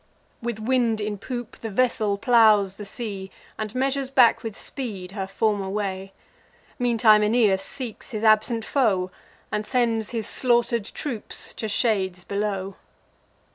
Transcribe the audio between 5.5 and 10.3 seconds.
way. Meantime Aeneas seeks his absent foe, And sends his